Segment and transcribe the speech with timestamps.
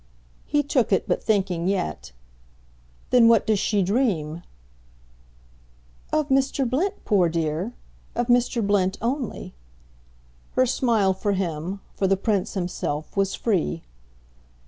[0.47, 2.11] He took it, but thinking yet.
[3.11, 4.41] "Then what does she dream?"
[6.11, 6.67] "Of Mr.
[6.67, 7.73] Blint, poor dear;
[8.15, 8.65] of Mr.
[8.65, 9.53] Blint only."
[10.55, 13.83] Her smile for him for the Prince himself was free.